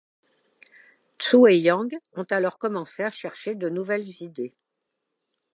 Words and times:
Zhu 1.21 1.45
et 1.47 1.59
Yang 1.59 1.99
ont 2.15 2.25
alors 2.31 2.57
commencé 2.57 3.03
à 3.03 3.11
chercher 3.11 3.53
de 3.53 3.69
nouvelles 3.69 4.23
idées. 4.23 4.55